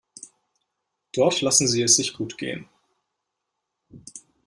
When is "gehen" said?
2.39-2.67